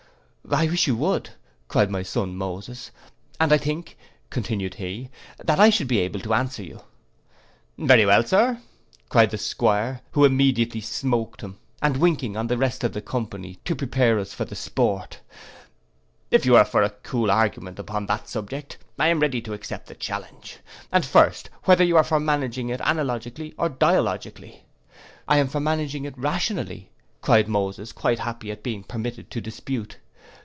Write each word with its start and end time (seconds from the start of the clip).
'—'I 0.53 0.67
wish 0.67 0.85
you 0.87 0.97
would,' 0.97 1.29
cried 1.69 1.89
my 1.89 2.03
son 2.03 2.35
Moses, 2.35 2.91
'and 3.39 3.53
I 3.53 3.57
think,' 3.57 3.95
continued 4.29 4.73
he, 4.73 5.09
'that 5.37 5.61
I 5.61 5.69
should 5.69 5.87
be 5.87 5.99
able 5.99 6.19
to 6.19 6.33
answer 6.33 6.61
you.'—'Very 6.61 8.05
well, 8.05 8.21
Sir,' 8.23 8.59
cried 9.07 9.29
the 9.29 9.37
'Squire, 9.37 10.01
who 10.11 10.25
immediately 10.25 10.81
smoaked 10.81 11.39
him,' 11.39 11.57
and 11.81 11.95
winking 11.97 12.35
on 12.35 12.47
the 12.47 12.57
rest 12.57 12.83
of 12.83 12.91
the 12.91 13.01
company, 13.01 13.59
to 13.63 13.77
prepare 13.77 14.19
us 14.19 14.33
for 14.33 14.43
the 14.43 14.55
sport, 14.55 15.21
if 16.31 16.45
you 16.45 16.57
are 16.57 16.65
for 16.65 16.81
a 16.83 16.89
cool 16.89 17.31
argument 17.31 17.79
upon 17.79 18.07
that 18.07 18.27
subject, 18.27 18.77
I 18.99 19.07
am 19.07 19.21
ready 19.21 19.39
to 19.43 19.53
accept 19.53 19.87
the 19.87 19.95
challenge. 19.95 20.57
And 20.91 21.05
first, 21.05 21.49
whether 21.63 21.85
are 21.85 21.87
you 21.87 22.03
for 22.03 22.19
managing 22.19 22.67
it 22.67 22.81
analogically, 22.81 23.53
or 23.57 23.69
dialogically?' 23.69 24.63
'I 25.29 25.37
am 25.37 25.47
for 25.47 25.61
managing 25.61 26.03
it 26.03 26.17
rationally,' 26.17 26.91
cried 27.21 27.47
Moses, 27.47 27.93
quite 27.93 28.19
happy 28.19 28.51
at 28.51 28.63
being 28.63 28.83
permitted 28.83 29.31
to 29.31 29.39
dispute. 29.39 29.95